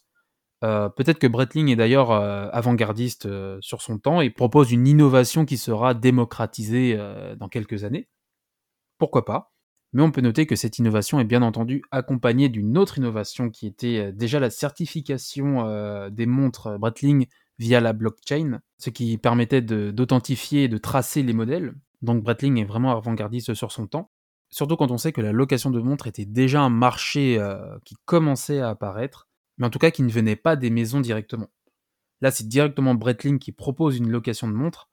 euh, 0.64 0.90
peut-être 0.90 1.20
que 1.20 1.28
Breitling 1.28 1.70
est 1.70 1.76
d'ailleurs 1.76 2.12
euh, 2.12 2.50
avant-gardiste 2.52 3.28
euh, 3.28 3.58
sur 3.62 3.82
son 3.82 3.98
temps 3.98 4.20
et 4.20 4.30
propose 4.30 4.72
une 4.72 4.88
innovation 4.88 5.46
qui 5.46 5.58
sera 5.58 5.94
démocratisée 5.94 6.98
dans 7.38 7.48
quelques 7.48 7.84
années. 7.84 8.10
Pourquoi 8.98 9.26
pas? 9.26 9.54
Mais 9.94 10.04
on 10.04 10.12
peut 10.12 10.22
noter 10.22 10.46
que 10.46 10.56
cette 10.56 10.78
innovation 10.78 11.20
est 11.20 11.26
bien 11.26 11.42
entendu 11.42 11.82
accompagnée 11.90 12.50
d'une 12.50 12.78
autre 12.78 12.98
innovation 12.98 13.50
qui 13.50 13.66
était 13.66 14.12
déjà 14.12 14.40
la 14.40 14.52
certification 14.52 16.10
des 16.10 16.26
montres 16.28 16.78
Breitling 16.78 17.26
via 17.58 17.80
la 17.80 17.94
blockchain, 17.94 18.60
ce 18.78 18.92
qui 18.92 19.18
permettait 19.18 19.62
d'authentifier 19.62 20.66
et 20.66 20.68
de 20.68 20.78
tracer 20.78 21.24
les 21.24 21.34
modèles. 21.34 21.74
Donc 22.04 22.24
Breitling 22.24 22.60
est 22.60 22.66
vraiment 22.66 22.96
avant-gardiste 22.96 23.56
sur 23.56 23.72
son 23.72 23.88
temps. 23.88 24.12
Surtout 24.50 24.76
quand 24.76 24.92
on 24.92 24.98
sait 24.98 25.12
que 25.12 25.22
la 25.22 25.32
location 25.32 25.72
de 25.72 25.80
montres 25.80 26.08
était 26.08 26.26
déjà 26.26 26.62
un 26.62 26.70
marché 26.70 27.40
qui 27.84 27.96
commençait 28.06 28.60
à 28.60 28.70
apparaître 28.70 29.29
mais 29.60 29.68
en 29.68 29.70
tout 29.70 29.80
cas 29.80 29.92
qui 29.92 30.02
ne 30.02 30.10
venaient 30.10 30.36
pas 30.36 30.56
des 30.56 30.70
maisons 30.72 31.02
directement. 31.02 31.50
Là, 32.22 32.32
c'est 32.32 32.48
directement 32.48 32.96
Breitling 32.96 33.40
qui 33.40 33.52
propose 33.52 33.98
une 33.98 34.10
location 34.10 34.48
de 34.48 34.54
montres, 34.54 34.90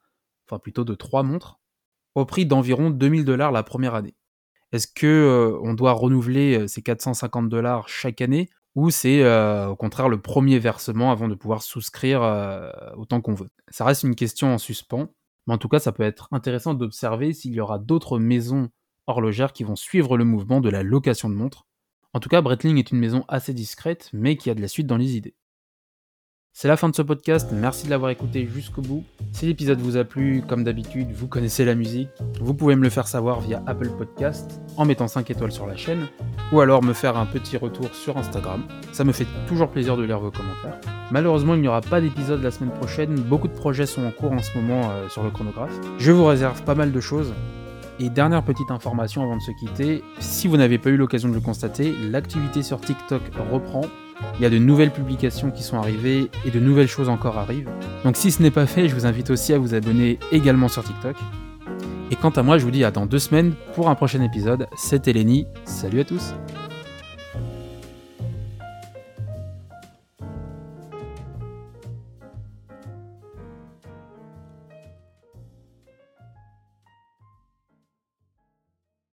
enfin 0.47 0.59
plutôt 0.59 0.85
de 0.85 0.93
trois 0.93 1.23
montres, 1.23 1.59
au 2.15 2.25
prix 2.25 2.45
d'environ 2.45 2.89
2000 2.89 3.25
dollars 3.25 3.51
la 3.51 3.63
première 3.63 3.95
année. 3.95 4.15
Est-ce 4.71 4.87
que 4.87 5.07
euh, 5.07 5.59
on 5.61 5.73
doit 5.73 5.93
renouveler 5.93 6.59
euh, 6.59 6.67
ces 6.67 6.81
450 6.81 7.49
dollars 7.49 7.87
chaque 7.87 8.21
année 8.21 8.49
ou 8.75 8.89
c'est 8.89 9.23
euh, 9.23 9.69
au 9.69 9.75
contraire 9.75 10.09
le 10.09 10.21
premier 10.21 10.59
versement 10.59 11.11
avant 11.11 11.27
de 11.27 11.35
pouvoir 11.35 11.63
souscrire 11.63 12.21
autant 12.95 13.21
qu'on 13.21 13.33
veut? 13.33 13.49
Ça 13.69 13.85
reste 13.85 14.03
une 14.03 14.15
question 14.15 14.53
en 14.53 14.57
suspens, 14.57 15.09
mais 15.47 15.53
en 15.53 15.57
tout 15.57 15.69
cas, 15.69 15.79
ça 15.79 15.91
peut 15.91 16.03
être 16.03 16.27
intéressant 16.31 16.73
d'observer 16.73 17.33
s'il 17.33 17.53
y 17.53 17.59
aura 17.59 17.79
d'autres 17.79 18.19
maisons 18.19 18.69
horlogères 19.07 19.53
qui 19.53 19.63
vont 19.63 19.75
suivre 19.75 20.17
le 20.17 20.25
mouvement 20.25 20.61
de 20.61 20.69
la 20.69 20.83
location 20.83 21.29
de 21.29 21.33
montres 21.33 21.65
en 22.17 22.19
tout 22.19 22.29
cas, 22.29 22.41
Breitling 22.41 22.79
est 22.79 22.89
une 22.89 22.97
maison 22.97 23.25
assez 23.27 23.53
discrète, 23.53 24.09
mais 24.11 24.37
qui 24.37 24.49
a 24.49 24.55
de 24.55 24.59
la 24.59 24.67
suite 24.67 24.87
dans 24.87 24.97
les 24.97 25.17
idées. 25.17 25.35
C'est 26.51 26.67
la 26.67 26.75
fin 26.75 26.89
de 26.89 26.95
ce 26.95 27.03
podcast, 27.03 27.49
merci 27.53 27.85
de 27.85 27.91
l'avoir 27.91 28.09
écouté 28.09 28.47
jusqu'au 28.51 28.81
bout. 28.81 29.03
Si 29.33 29.45
l'épisode 29.45 29.79
vous 29.79 29.97
a 29.97 30.03
plu, 30.03 30.41
comme 30.41 30.63
d'habitude, 30.63 31.11
vous 31.11 31.27
connaissez 31.27 31.63
la 31.63 31.75
musique, 31.75 32.09
vous 32.41 32.55
pouvez 32.55 32.75
me 32.75 32.81
le 32.81 32.89
faire 32.89 33.07
savoir 33.07 33.39
via 33.39 33.61
Apple 33.67 33.91
Podcast 33.95 34.59
en 34.77 34.85
mettant 34.85 35.07
5 35.07 35.29
étoiles 35.29 35.51
sur 35.51 35.67
la 35.67 35.77
chaîne, 35.77 36.07
ou 36.51 36.59
alors 36.59 36.81
me 36.81 36.93
faire 36.93 37.17
un 37.17 37.27
petit 37.27 37.55
retour 37.55 37.93
sur 37.93 38.17
Instagram. 38.17 38.63
Ça 38.93 39.03
me 39.03 39.11
fait 39.11 39.27
toujours 39.47 39.69
plaisir 39.69 39.95
de 39.95 40.01
lire 40.01 40.19
vos 40.19 40.31
commentaires. 40.31 40.81
Malheureusement, 41.11 41.53
il 41.53 41.61
n'y 41.61 41.67
aura 41.67 41.81
pas 41.81 42.01
d'épisode 42.01 42.41
la 42.41 42.49
semaine 42.49 42.73
prochaine, 42.73 43.13
beaucoup 43.13 43.47
de 43.47 43.53
projets 43.53 43.85
sont 43.85 44.03
en 44.03 44.11
cours 44.11 44.31
en 44.31 44.41
ce 44.41 44.57
moment 44.57 44.89
euh, 44.89 45.07
sur 45.07 45.21
le 45.21 45.29
chronographe. 45.29 45.79
Je 45.99 46.11
vous 46.11 46.25
réserve 46.25 46.63
pas 46.63 46.73
mal 46.73 46.91
de 46.91 46.99
choses. 46.99 47.31
Et 47.99 48.09
dernière 48.09 48.43
petite 48.43 48.69
information 48.69 49.23
avant 49.23 49.37
de 49.37 49.41
se 49.41 49.51
quitter, 49.51 50.03
si 50.19 50.47
vous 50.47 50.55
n'avez 50.57 50.77
pas 50.77 50.89
eu 50.89 50.97
l'occasion 50.97 51.29
de 51.29 51.33
le 51.33 51.39
constater, 51.39 51.95
l'activité 52.11 52.61
sur 52.61 52.79
TikTok 52.79 53.21
reprend. 53.51 53.81
Il 54.35 54.43
y 54.43 54.45
a 54.45 54.51
de 54.51 54.59
nouvelles 54.59 54.91
publications 54.91 55.49
qui 55.49 55.63
sont 55.63 55.77
arrivées 55.77 56.29
et 56.45 56.51
de 56.51 56.59
nouvelles 56.59 56.87
choses 56.87 57.09
encore 57.09 57.39
arrivent. 57.39 57.69
Donc 58.03 58.15
si 58.15 58.31
ce 58.31 58.41
n'est 58.43 58.51
pas 58.51 58.67
fait, 58.67 58.87
je 58.87 58.93
vous 58.93 59.07
invite 59.07 59.31
aussi 59.31 59.51
à 59.51 59.57
vous 59.57 59.73
abonner 59.73 60.19
également 60.31 60.67
sur 60.67 60.83
TikTok. 60.83 61.15
Et 62.11 62.15
quant 62.15 62.29
à 62.29 62.43
moi, 62.43 62.59
je 62.59 62.65
vous 62.65 62.71
dis 62.71 62.83
à 62.83 62.91
dans 62.91 63.07
deux 63.07 63.19
semaines 63.19 63.53
pour 63.73 63.89
un 63.89 63.95
prochain 63.95 64.21
épisode. 64.21 64.67
C'était 64.75 65.13
Lenny, 65.13 65.47
salut 65.65 66.01
à 66.01 66.03
tous 66.03 66.33